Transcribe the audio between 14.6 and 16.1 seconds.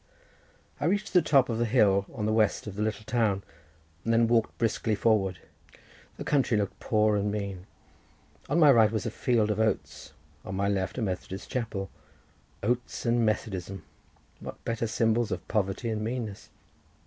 better symbols of poverty and